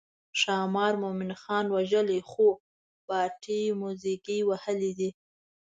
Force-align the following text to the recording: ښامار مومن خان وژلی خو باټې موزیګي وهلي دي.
ښامار 0.39 0.93
مومن 1.01 1.31
خان 1.41 1.65
وژلی 1.75 2.19
خو 2.29 2.47
باټې 3.07 3.59
موزیګي 3.79 4.39
وهلي 4.49 4.91
دي. 4.99 5.09